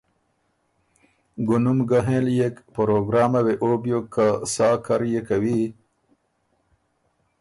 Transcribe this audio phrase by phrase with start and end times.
[1.47, 5.61] ګُونُم ګۀ هېنليېک، پروګرامه وې او بیوک که سا کر يې کوی